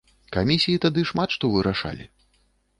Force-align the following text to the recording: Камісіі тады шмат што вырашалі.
Камісіі 0.37 0.79
тады 0.87 1.05
шмат 1.11 1.29
што 1.37 1.53
вырашалі. 1.59 2.05